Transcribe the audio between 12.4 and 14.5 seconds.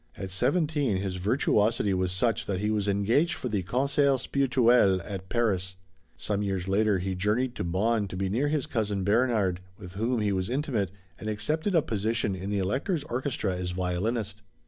the Elector's orchestra as violinist.